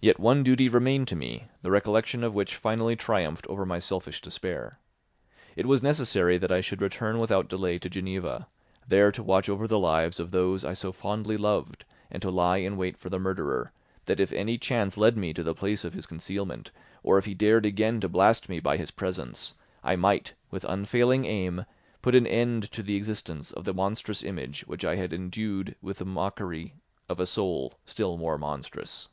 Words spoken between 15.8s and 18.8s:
of his concealment, or if he dared again to blast me by